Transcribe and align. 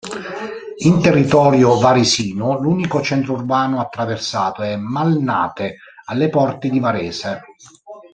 In 0.77 0.99
territorio 0.99 1.77
varesino, 1.79 2.59
l'unico 2.59 3.03
centro 3.03 3.33
urbano 3.33 3.79
attraversato 3.79 4.63
è 4.63 4.75
Malnate, 4.75 5.77
alle 6.05 6.27
porte 6.29 6.69
di 6.69 6.79
Varese. 6.79 7.43